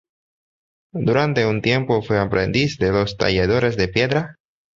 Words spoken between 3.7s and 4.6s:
de piedra.